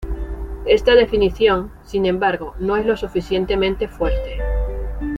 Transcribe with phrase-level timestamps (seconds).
[0.65, 4.39] Esta definición, sin embargo, no es lo suficientemente fuerte.